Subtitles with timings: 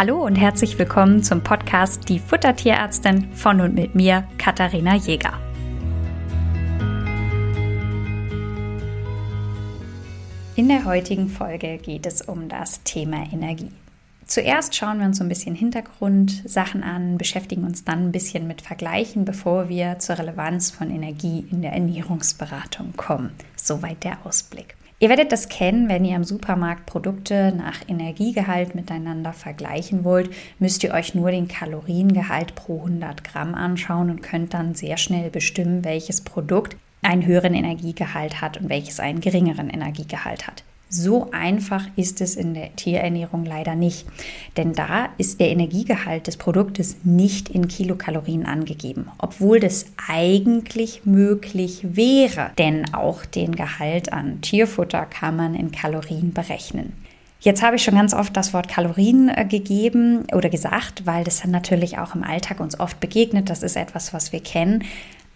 [0.00, 5.38] Hallo und herzlich willkommen zum Podcast Die Futtertierärztin von und mit mir, Katharina Jäger.
[10.56, 13.72] In der heutigen Folge geht es um das Thema Energie.
[14.24, 18.62] Zuerst schauen wir uns so ein bisschen Hintergrundsachen an, beschäftigen uns dann ein bisschen mit
[18.62, 23.32] Vergleichen, bevor wir zur Relevanz von Energie in der Ernährungsberatung kommen.
[23.54, 24.76] Soweit der Ausblick.
[25.02, 30.28] Ihr werdet das kennen, wenn ihr am Supermarkt Produkte nach Energiegehalt miteinander vergleichen wollt,
[30.58, 35.30] müsst ihr euch nur den Kaloriengehalt pro 100 Gramm anschauen und könnt dann sehr schnell
[35.30, 40.64] bestimmen, welches Produkt einen höheren Energiegehalt hat und welches einen geringeren Energiegehalt hat.
[40.92, 44.08] So einfach ist es in der Tierernährung leider nicht,
[44.56, 51.86] denn da ist der Energiegehalt des Produktes nicht in Kilokalorien angegeben, obwohl das eigentlich möglich
[51.94, 56.92] wäre, denn auch den Gehalt an Tierfutter kann man in Kalorien berechnen.
[57.38, 61.44] Jetzt habe ich schon ganz oft das Wort Kalorien äh, gegeben oder gesagt, weil das
[61.46, 63.48] natürlich auch im Alltag uns oft begegnet.
[63.48, 64.84] Das ist etwas, was wir kennen.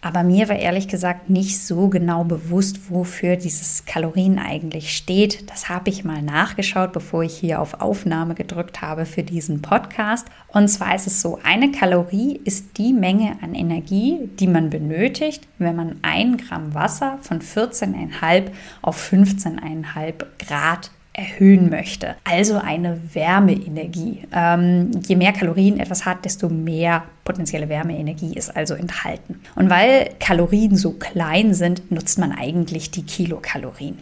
[0.05, 5.51] Aber mir war ehrlich gesagt nicht so genau bewusst, wofür dieses Kalorien eigentlich steht.
[5.51, 10.27] Das habe ich mal nachgeschaut, bevor ich hier auf Aufnahme gedrückt habe für diesen Podcast.
[10.49, 15.49] Und zwar ist es so, eine Kalorie ist die Menge an Energie, die man benötigt,
[15.57, 18.51] wenn man ein Gramm Wasser von 14,5
[18.83, 22.17] auf 15,5 Grad erhöhen möchte.
[22.25, 24.25] Also eine Wärmeenergie.
[24.33, 29.41] Ähm, je mehr Kalorien etwas hat, desto mehr potenzielle Wärmeenergie ist also enthalten.
[29.55, 33.99] Und weil Kalorien so klein sind, nutzt man eigentlich die Kilokalorien.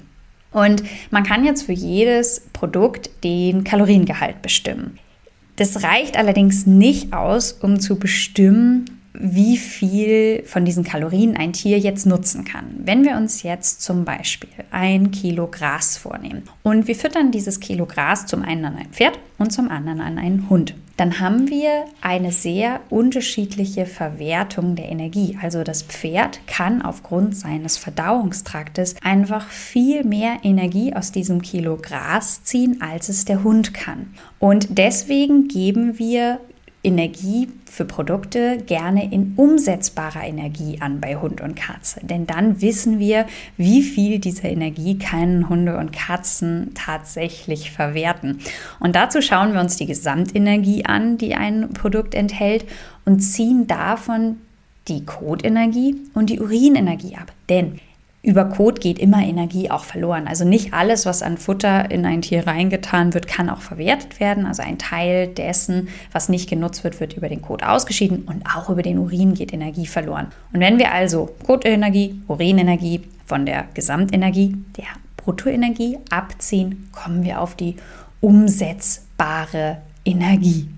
[0.52, 4.98] Und man kann jetzt für jedes Produkt den Kaloriengehalt bestimmen.
[5.56, 11.78] Das reicht allerdings nicht aus, um zu bestimmen, wie viel von diesen Kalorien ein Tier
[11.78, 12.64] jetzt nutzen kann.
[12.78, 17.86] Wenn wir uns jetzt zum Beispiel ein Kilo Gras vornehmen und wir füttern dieses Kilo
[17.86, 21.86] Gras zum einen an ein Pferd und zum anderen an einen Hund, dann haben wir
[22.00, 25.38] eine sehr unterschiedliche Verwertung der Energie.
[25.40, 32.44] Also das Pferd kann aufgrund seines Verdauungstraktes einfach viel mehr Energie aus diesem Kilo Gras
[32.44, 34.14] ziehen, als es der Hund kann.
[34.38, 36.40] Und deswegen geben wir
[36.84, 42.00] Energie für Produkte gerne in umsetzbarer Energie an bei Hund und Katze.
[42.02, 43.26] Denn dann wissen wir,
[43.56, 48.40] wie viel dieser Energie können Hunde und Katzen tatsächlich verwerten.
[48.80, 52.64] Und dazu schauen wir uns die Gesamtenergie an, die ein Produkt enthält
[53.04, 54.38] und ziehen davon
[54.88, 57.32] die Kotenergie und die Urinenergie ab.
[57.48, 57.78] Denn
[58.24, 60.28] über Kot geht immer Energie auch verloren.
[60.28, 64.46] Also nicht alles, was an Futter in ein Tier reingetan wird, kann auch verwertet werden.
[64.46, 68.70] Also ein Teil dessen, was nicht genutzt wird, wird über den Kot ausgeschieden und auch
[68.70, 70.28] über den Urin geht Energie verloren.
[70.52, 77.56] Und wenn wir also Kotenergie, Urinenergie von der Gesamtenergie, der Bruttoenergie abziehen, kommen wir auf
[77.56, 77.74] die
[78.20, 80.68] umsetzbare Energie.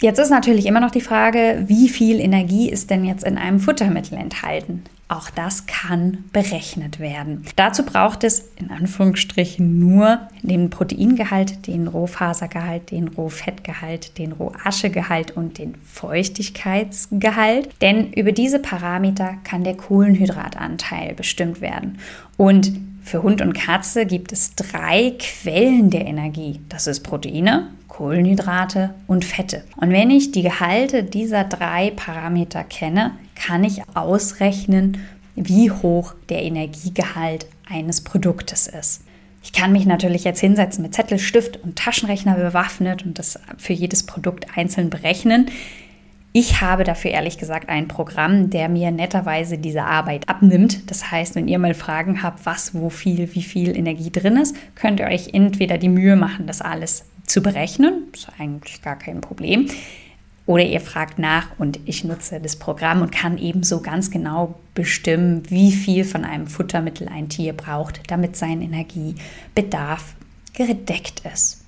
[0.00, 3.60] Jetzt ist natürlich immer noch die Frage, wie viel Energie ist denn jetzt in einem
[3.60, 4.82] Futtermittel enthalten?
[5.14, 7.44] Auch das kann berechnet werden.
[7.54, 15.58] Dazu braucht es in Anführungsstrichen nur den Proteingehalt, den Rohfasergehalt, den Rohfettgehalt, den Rohaschegehalt und
[15.58, 17.68] den Feuchtigkeitsgehalt.
[17.80, 21.98] Denn über diese Parameter kann der Kohlenhydratanteil bestimmt werden.
[22.36, 22.72] Und
[23.04, 26.58] für Hund und Katze gibt es drei Quellen der Energie.
[26.68, 29.62] Das ist Proteine, Kohlenhydrate und Fette.
[29.76, 34.98] Und wenn ich die Gehalte dieser drei Parameter kenne, kann ich ausrechnen,
[35.36, 39.02] wie hoch der Energiegehalt eines Produktes ist.
[39.42, 43.74] Ich kann mich natürlich jetzt hinsetzen mit Zettel, Stift und Taschenrechner bewaffnet und das für
[43.74, 45.50] jedes Produkt einzeln berechnen.
[46.32, 50.90] Ich habe dafür ehrlich gesagt ein Programm, der mir netterweise diese Arbeit abnimmt.
[50.90, 54.56] Das heißt, wenn ihr mal Fragen habt, was, wo viel, wie viel Energie drin ist,
[54.74, 58.08] könnt ihr euch entweder die Mühe machen, das alles zu berechnen.
[58.10, 59.68] Das ist eigentlich gar kein Problem.
[60.46, 65.42] Oder ihr fragt nach und ich nutze das Programm und kann ebenso ganz genau bestimmen,
[65.48, 70.14] wie viel von einem Futtermittel ein Tier braucht, damit sein Energiebedarf
[70.52, 71.64] gedeckt ist.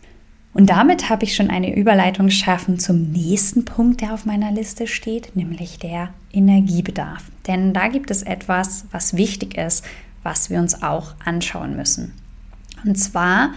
[0.53, 4.87] Und damit habe ich schon eine Überleitung geschaffen zum nächsten Punkt, der auf meiner Liste
[4.87, 7.25] steht, nämlich der Energiebedarf.
[7.47, 9.85] Denn da gibt es etwas, was wichtig ist,
[10.23, 12.15] was wir uns auch anschauen müssen.
[12.85, 13.53] Und zwar,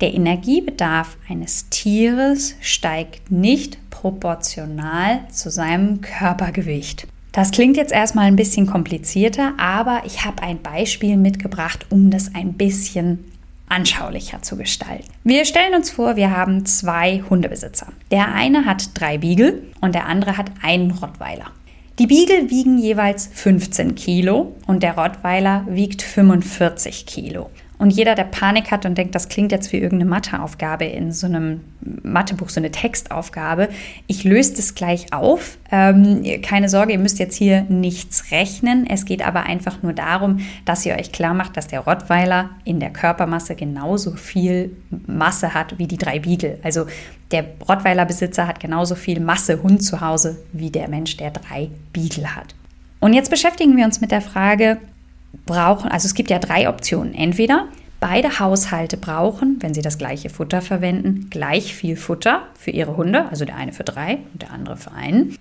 [0.00, 7.06] der Energiebedarf eines Tieres steigt nicht proportional zu seinem Körpergewicht.
[7.32, 12.34] Das klingt jetzt erstmal ein bisschen komplizierter, aber ich habe ein Beispiel mitgebracht, um das
[12.34, 13.32] ein bisschen
[13.68, 15.10] anschaulicher zu gestalten.
[15.24, 17.88] Wir stellen uns vor, wir haben zwei Hundebesitzer.
[18.10, 21.50] Der eine hat drei Beagle und der andere hat einen Rottweiler.
[21.98, 27.50] Die Beagle wiegen jeweils 15 Kilo und der Rottweiler wiegt 45 Kilo.
[27.78, 31.26] Und jeder, der Panik hat und denkt, das klingt jetzt wie irgendeine Matheaufgabe in so
[31.26, 31.60] einem
[32.02, 33.68] Mathebuch, so eine Textaufgabe,
[34.06, 35.58] ich löse das gleich auf.
[35.70, 38.86] Ähm, keine Sorge, ihr müsst jetzt hier nichts rechnen.
[38.88, 42.80] Es geht aber einfach nur darum, dass ihr euch klar macht, dass der Rottweiler in
[42.80, 44.74] der Körpermasse genauso viel
[45.06, 46.58] Masse hat wie die drei Beagle.
[46.62, 46.86] Also
[47.30, 52.34] der Rottweiler-Besitzer hat genauso viel Masse Hund zu Hause wie der Mensch, der drei Beagle
[52.34, 52.54] hat.
[53.00, 54.78] Und jetzt beschäftigen wir uns mit der Frage,
[55.44, 57.14] brauchen, also es gibt ja drei Optionen.
[57.14, 57.66] Entweder
[58.00, 63.28] beide Haushalte brauchen, wenn sie das gleiche Futter verwenden, gleich viel Futter für ihre Hunde,
[63.28, 65.36] also der eine für drei und der andere für einen.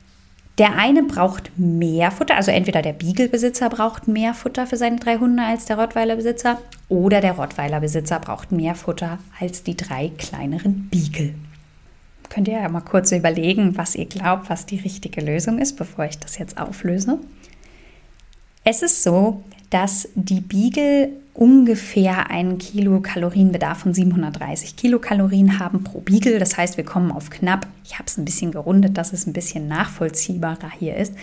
[0.57, 5.18] Der eine braucht mehr Futter, also entweder der Beagle-Besitzer braucht mehr Futter für seine drei
[5.18, 11.36] Hunde als der Rottweiler-Besitzer oder der Rottweiler-Besitzer braucht mehr Futter als die drei kleineren Beagle.
[12.30, 16.06] Könnt ihr ja mal kurz überlegen, was ihr glaubt, was die richtige Lösung ist, bevor
[16.06, 17.19] ich das jetzt auflöse.
[18.63, 26.39] Es ist so, dass die Beagle ungefähr einen Kilokalorienbedarf von 730 Kilokalorien haben pro Beagle.
[26.39, 29.33] Das heißt, wir kommen auf knapp, ich habe es ein bisschen gerundet, dass es ein
[29.33, 31.13] bisschen nachvollziehbarer hier ist,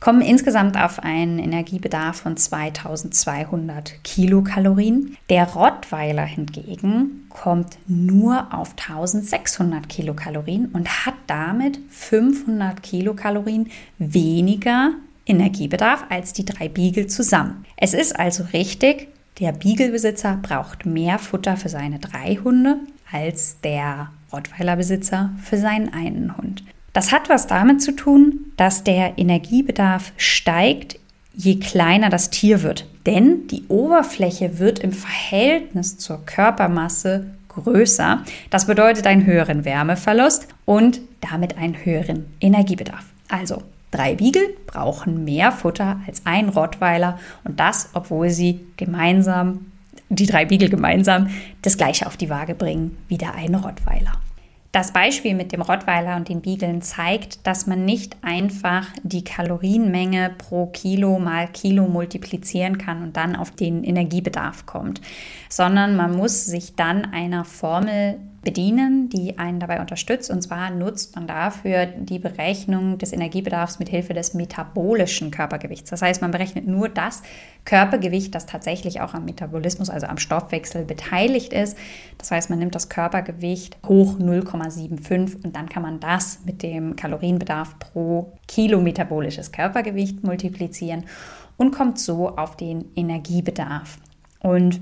[0.00, 5.16] kommen insgesamt auf einen Energiebedarf von 2200 Kilokalorien.
[5.28, 13.68] Der Rottweiler hingegen kommt nur auf 1600 Kilokalorien und hat damit 500 Kilokalorien
[13.98, 14.92] weniger
[15.30, 17.64] Energiebedarf als die drei Beagle zusammen.
[17.76, 22.76] Es ist also richtig, der Beagle-Besitzer braucht mehr Futter für seine drei Hunde
[23.10, 26.62] als der Rottweiler-Besitzer für seinen einen Hund.
[26.92, 30.98] Das hat was damit zu tun, dass der Energiebedarf steigt,
[31.34, 32.86] je kleiner das Tier wird.
[33.06, 38.24] Denn die Oberfläche wird im Verhältnis zur Körpermasse größer.
[38.50, 43.04] Das bedeutet einen höheren Wärmeverlust und damit einen höheren Energiebedarf.
[43.28, 49.72] Also Drei Beagle brauchen mehr Futter als ein Rottweiler und das, obwohl sie gemeinsam,
[50.08, 51.28] die drei Beagle gemeinsam,
[51.62, 54.12] das gleiche auf die Waage bringen wie der eine Rottweiler.
[54.72, 60.30] Das Beispiel mit dem Rottweiler und den Beaglen zeigt, dass man nicht einfach die Kalorienmenge
[60.38, 65.00] pro Kilo mal Kilo multiplizieren kann und dann auf den Energiebedarf kommt,
[65.48, 70.30] sondern man muss sich dann einer Formel bedienen, die einen dabei unterstützt.
[70.30, 75.90] Und zwar nutzt man dafür die Berechnung des Energiebedarfs mit Hilfe des metabolischen Körpergewichts.
[75.90, 77.22] Das heißt, man berechnet nur das
[77.64, 81.76] Körpergewicht, das tatsächlich auch am Metabolismus, also am Stoffwechsel beteiligt ist.
[82.16, 86.96] Das heißt, man nimmt das Körpergewicht hoch 0,75 und dann kann man das mit dem
[86.96, 91.04] Kalorienbedarf pro Kilo metabolisches Körpergewicht multiplizieren
[91.58, 93.98] und kommt so auf den Energiebedarf.
[94.40, 94.80] Und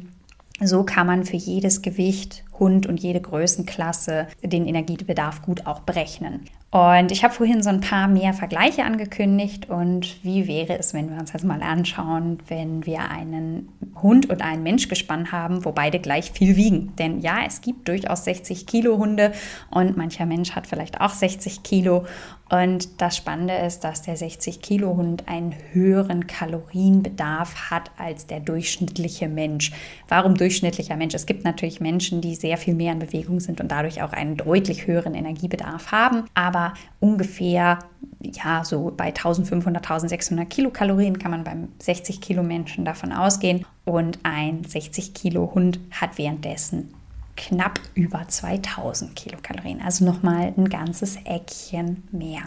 [0.61, 6.45] so kann man für jedes Gewicht, Hund und jede Größenklasse den Energiebedarf gut auch berechnen.
[6.71, 9.71] Und ich habe vorhin so ein paar mehr Vergleiche angekündigt.
[9.71, 13.71] Und wie wäre es, wenn wir uns jetzt mal anschauen, wenn wir einen
[14.03, 16.95] Hund und einen Mensch gespannt haben, wo beide gleich viel wiegen?
[16.97, 19.33] Denn ja, es gibt durchaus 60 Kilo Hunde
[19.71, 22.05] und mancher Mensch hat vielleicht auch 60 Kilo.
[22.49, 28.41] Und das Spannende ist, dass der 60 Kilo Hund einen höheren Kalorienbedarf hat als der
[28.41, 29.73] durchschnittliche Mensch.
[30.09, 31.15] Warum durchschnittlicher Mensch?
[31.15, 34.37] Es gibt natürlich Menschen, die sehr viel mehr in Bewegung sind und dadurch auch einen
[34.37, 36.25] deutlich höheren Energiebedarf haben.
[36.35, 37.81] Aber ungefähr,
[38.21, 43.67] ja, so bei 1500, 1600 Kilokalorien kann man beim 60 Kilo Menschen davon ausgehen.
[43.85, 46.95] Und ein 60 Kilo Hund hat währenddessen
[47.39, 52.43] knapp über 2000 Kilokalorien, also nochmal ein ganzes Eckchen mehr.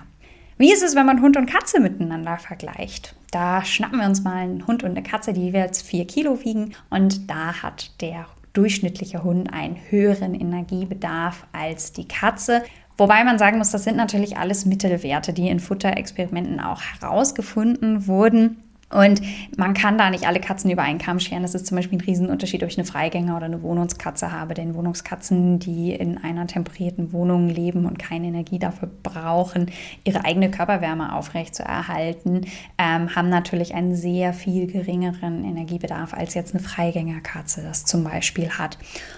[0.57, 3.15] Wie ist es, wenn man Hund und Katze miteinander vergleicht?
[3.31, 6.73] Da schnappen wir uns mal einen Hund und eine Katze, die jeweils 4 Kilo wiegen
[6.91, 12.61] und da hat der durchschnittliche Hund einen höheren Energiebedarf als die Katze.
[12.97, 18.57] Wobei man sagen muss, das sind natürlich alles Mittelwerte, die in Futterexperimenten auch herausgefunden wurden.
[18.91, 19.21] Und
[19.57, 21.41] man kann da nicht alle Katzen über einen Kamm scheren.
[21.41, 24.53] Das ist zum Beispiel ein Riesenunterschied, ob ich eine Freigänger oder eine Wohnungskatze habe.
[24.53, 29.71] Denn Wohnungskatzen, die in einer temperierten Wohnung leben und keine Energie dafür brauchen,
[30.03, 32.41] ihre eigene Körperwärme aufrechtzuerhalten,
[32.77, 38.49] ähm, haben natürlich einen sehr viel geringeren Energiebedarf als jetzt eine Freigängerkatze das zum Beispiel
[38.49, 38.77] hat.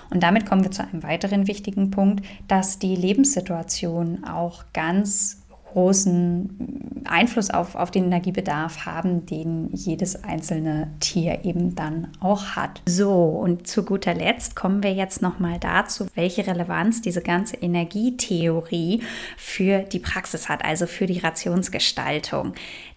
[0.10, 5.43] Und damit kommen wir zu einem weiteren wichtigen Punkt, dass die Lebenssituation auch ganz
[5.74, 12.82] großen Einfluss auf, auf den Energiebedarf haben, den jedes einzelne Tier eben dann auch hat.
[12.86, 19.02] So, und zu guter Letzt kommen wir jetzt nochmal dazu, welche Relevanz diese ganze Energietheorie
[19.36, 22.54] für die Praxis hat, also für die Rationsgestaltung.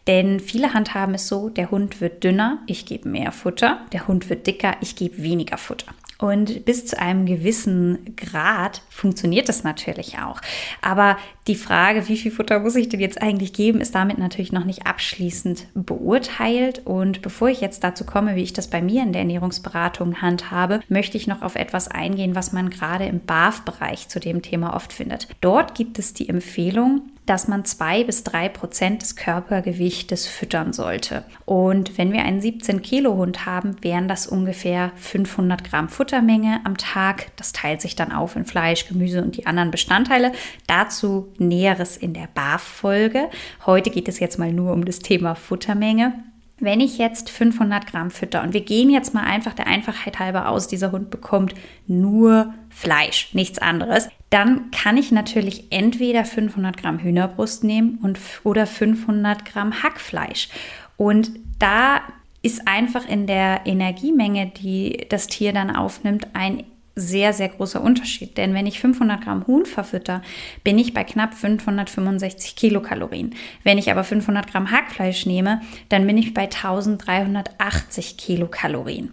[0.07, 4.29] Denn viele handhaben es so, der Hund wird dünner, ich gebe mehr Futter, der Hund
[4.31, 5.93] wird dicker, ich gebe weniger Futter.
[6.19, 10.41] Und bis zu einem gewissen Grad funktioniert das natürlich auch.
[10.81, 14.51] Aber die Frage, wie viel Futter muss ich denn jetzt eigentlich geben, ist damit natürlich
[14.51, 16.83] noch nicht abschließend beurteilt.
[16.87, 20.81] Und bevor ich jetzt dazu komme, wie ich das bei mir in der Ernährungsberatung handhabe,
[20.89, 24.95] möchte ich noch auf etwas eingehen, was man gerade im BAF-Bereich zu dem Thema oft
[24.95, 25.29] findet.
[25.43, 31.25] Dort gibt es die Empfehlung, dass man zwei bis drei Prozent des Körpergewichtes füttern sollte.
[31.45, 36.77] Und wenn wir einen 17 Kilo Hund haben, wären das ungefähr 500 Gramm Futtermenge am
[36.77, 37.33] Tag.
[37.37, 40.33] Das teilt sich dann auf in Fleisch, Gemüse und die anderen Bestandteile.
[40.67, 43.29] Dazu Näheres in der BAF-Folge.
[43.67, 46.15] Heute geht es jetzt mal nur um das Thema Futtermenge.
[46.59, 50.49] Wenn ich jetzt 500 Gramm fütter und wir gehen jetzt mal einfach der Einfachheit halber
[50.49, 51.55] aus, dieser Hund bekommt
[51.87, 58.67] nur Fleisch, nichts anderes, dann kann ich natürlich entweder 500 Gramm Hühnerbrust nehmen und, oder
[58.67, 60.49] 500 Gramm Hackfleisch.
[60.97, 62.01] Und da
[62.43, 66.65] ist einfach in der Energiemenge, die das Tier dann aufnimmt, ein
[66.97, 68.39] sehr, sehr großer Unterschied.
[68.39, 70.23] Denn wenn ich 500 Gramm Huhn verfütter,
[70.65, 73.35] bin ich bei knapp 565 Kilokalorien.
[73.63, 75.61] Wenn ich aber 500 Gramm Hackfleisch nehme,
[75.91, 79.13] dann bin ich bei 1380 Kilokalorien.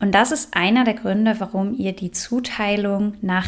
[0.00, 3.46] Und das ist einer der Gründe, warum ihr die Zuteilung nach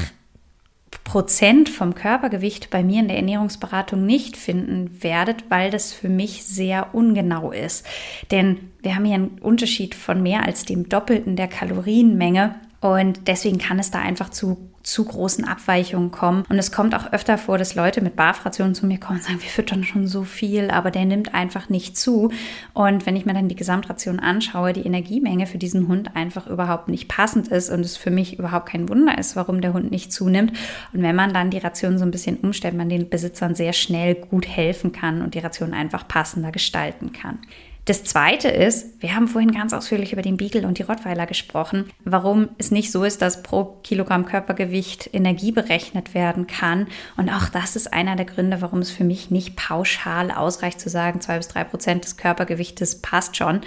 [1.05, 6.45] Prozent vom Körpergewicht bei mir in der Ernährungsberatung nicht finden werdet, weil das für mich
[6.45, 7.85] sehr ungenau ist.
[8.31, 13.59] Denn wir haben hier einen Unterschied von mehr als dem Doppelten der Kalorienmenge und deswegen
[13.59, 16.45] kann es da einfach zu, zu großen Abweichungen kommen.
[16.49, 19.41] Und es kommt auch öfter vor, dass Leute mit Barfrationen zu mir kommen und sagen,
[19.41, 22.31] wir füttern schon so viel, aber der nimmt einfach nicht zu.
[22.75, 26.89] Und wenn ich mir dann die Gesamtration anschaue, die Energiemenge für diesen Hund einfach überhaupt
[26.89, 30.13] nicht passend ist und es für mich überhaupt kein Wunder ist, warum der Hund nicht
[30.13, 30.53] zunimmt.
[30.93, 34.15] Und wenn man dann die Ration so ein bisschen umstellt, man den Besitzern sehr schnell
[34.15, 37.39] gut helfen kann und die Ration einfach passender gestalten kann.
[37.87, 41.89] Das zweite ist, wir haben vorhin ganz ausführlich über den Beagle und die Rottweiler gesprochen,
[42.05, 46.89] warum es nicht so ist, dass pro Kilogramm Körpergewicht Energie berechnet werden kann.
[47.17, 50.89] Und auch das ist einer der Gründe, warum es für mich nicht pauschal ausreicht zu
[50.89, 53.61] sagen, zwei bis drei Prozent des Körpergewichtes passt schon.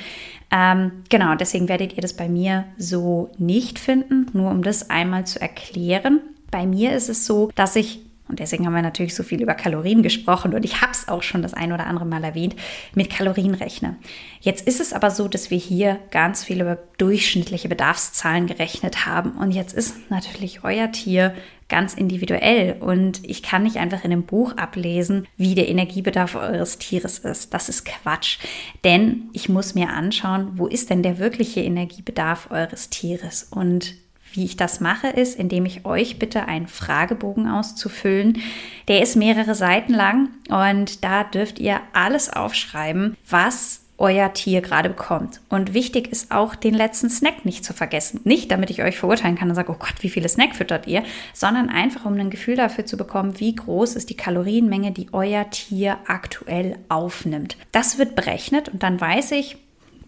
[0.52, 5.26] Ähm, genau, deswegen werdet ihr das bei mir so nicht finden, nur um das einmal
[5.28, 6.20] zu erklären.
[6.52, 9.56] Bei mir ist es so, dass ich und deswegen haben wir natürlich so viel über
[9.56, 10.54] Kalorien gesprochen.
[10.54, 12.56] Und ich habe es auch schon das ein oder andere Mal erwähnt,
[12.94, 13.98] mit Kalorien rechne.
[14.40, 19.32] Jetzt ist es aber so, dass wir hier ganz viel über durchschnittliche Bedarfszahlen gerechnet haben.
[19.32, 21.34] Und jetzt ist natürlich euer Tier
[21.70, 22.76] ganz individuell.
[22.80, 27.56] Und ich kann nicht einfach in einem Buch ablesen, wie der Energiebedarf eures Tieres ist.
[27.56, 28.38] Das ist Quatsch,
[28.84, 33.48] denn ich muss mir anschauen, wo ist denn der wirkliche Energiebedarf eures Tieres?
[33.50, 33.96] Und
[34.34, 38.42] wie ich das mache, ist, indem ich euch bitte einen Fragebogen auszufüllen.
[38.88, 44.90] Der ist mehrere Seiten lang und da dürft ihr alles aufschreiben, was euer Tier gerade
[44.90, 45.42] bekommt.
[45.50, 48.22] Und wichtig ist auch, den letzten Snack nicht zu vergessen.
[48.24, 51.04] Nicht, damit ich euch verurteilen kann und sage, oh Gott, wie viele Snack füttert ihr,
[51.34, 55.50] sondern einfach, um ein Gefühl dafür zu bekommen, wie groß ist die Kalorienmenge, die euer
[55.50, 57.58] Tier aktuell aufnimmt.
[57.72, 59.58] Das wird berechnet und dann weiß ich,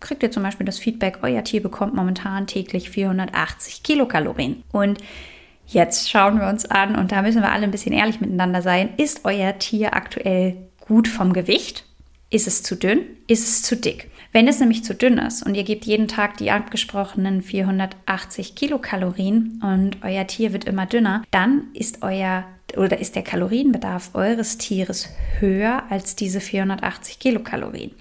[0.02, 4.64] kriegt ihr zum Beispiel das Feedback, euer Tier bekommt momentan täglich 480 Kilokalorien.
[4.72, 5.00] Und
[5.68, 8.90] jetzt schauen wir uns an, und da müssen wir alle ein bisschen ehrlich miteinander sein,
[8.98, 11.86] ist euer Tier aktuell gut vom Gewicht?
[12.30, 13.00] Ist es zu dünn?
[13.28, 14.11] Ist es zu dick?
[14.34, 19.62] Wenn es nämlich zu dünn ist und ihr gebt jeden Tag die abgesprochenen 480 Kilokalorien
[19.62, 22.46] und euer Tier wird immer dünner, dann ist euer
[22.78, 25.10] oder ist der Kalorienbedarf eures Tieres
[25.40, 27.92] höher als diese 480 Kilokalorien.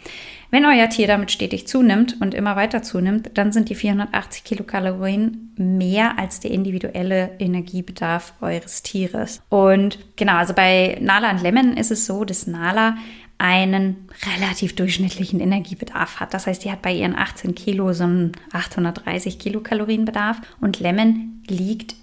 [0.53, 5.55] Wenn euer Tier damit stetig zunimmt und immer weiter zunimmt, dann sind die 480 Kilokalorien
[5.57, 9.43] mehr als der individuelle Energiebedarf eures Tieres.
[9.49, 12.97] Und genau, also bei Nala und Lemon ist es so, dass Nala
[13.41, 16.35] einen relativ durchschnittlichen Energiebedarf hat.
[16.35, 21.97] Das heißt, die hat bei ihren 18 Kilo so einen 830 Kilokalorienbedarf und Lemon liegt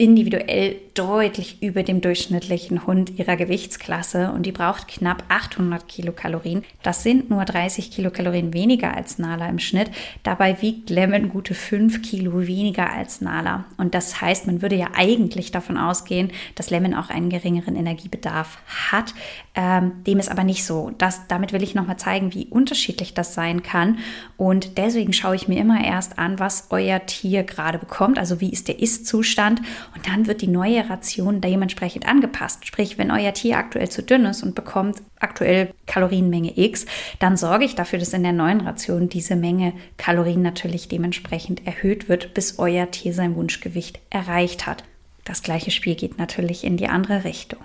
[0.00, 6.64] individuell deutlich über dem durchschnittlichen Hund ihrer Gewichtsklasse und die braucht knapp 800 Kilokalorien.
[6.84, 9.90] Das sind nur 30 Kilokalorien weniger als Nala im Schnitt.
[10.22, 13.64] Dabei wiegt Lemon gute 5 Kilo weniger als Nala.
[13.76, 18.58] Und das heißt, man würde ja eigentlich davon ausgehen, dass Lemon auch einen geringeren Energiebedarf
[18.90, 19.14] hat.
[19.56, 20.92] Ähm, dem ist aber nicht so.
[20.98, 23.98] Das, damit will ich nochmal zeigen, wie unterschiedlich das sein kann.
[24.36, 28.18] Und deswegen schaue ich mir immer erst an, was euer Tier gerade bekommt.
[28.18, 29.60] Also wie ist der Ist-Zustand
[29.94, 32.66] und dann wird die neue Ration dementsprechend angepasst.
[32.66, 36.86] Sprich, wenn euer Tier aktuell zu dünn ist und bekommt aktuell Kalorienmenge X,
[37.18, 42.08] dann sorge ich dafür, dass in der neuen Ration diese Menge Kalorien natürlich dementsprechend erhöht
[42.08, 44.84] wird, bis euer Tier sein Wunschgewicht erreicht hat.
[45.24, 47.60] Das gleiche Spiel geht natürlich in die andere Richtung.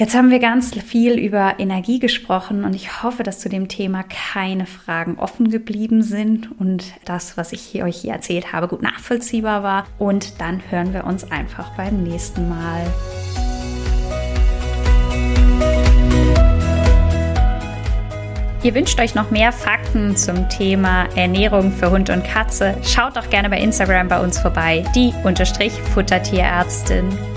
[0.00, 4.02] Jetzt haben wir ganz viel über Energie gesprochen und ich hoffe, dass zu dem Thema
[4.02, 9.62] keine Fragen offen geblieben sind und das, was ich euch hier erzählt habe, gut nachvollziehbar
[9.62, 9.84] war.
[9.98, 12.80] Und dann hören wir uns einfach beim nächsten Mal.
[18.62, 22.74] Ihr wünscht euch noch mehr Fakten zum Thema Ernährung für Hund und Katze?
[22.82, 25.12] Schaut doch gerne bei Instagram bei uns vorbei, die
[25.92, 27.29] Futtertierärztin.